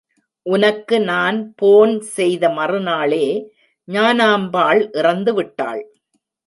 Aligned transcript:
உனக்கு 0.45 0.97
நான் 1.01 1.37
போன் 1.55 2.01
செய்த 2.15 2.43
மறுநாளே 2.49 3.25
ஞானாம்பாள் 3.87 4.81
இறந்து 4.91 5.33
விட்டாள். 5.33 5.83